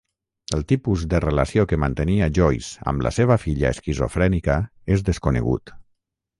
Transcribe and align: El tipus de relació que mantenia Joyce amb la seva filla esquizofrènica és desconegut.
El 0.57 0.61
tipus 0.69 1.03
de 1.11 1.19
relació 1.25 1.65
que 1.73 1.79
mantenia 1.83 2.31
Joyce 2.39 2.87
amb 2.93 3.07
la 3.09 3.13
seva 3.19 3.39
filla 3.45 3.71
esquizofrènica 3.77 4.59
és 4.97 5.09
desconegut. 5.13 5.79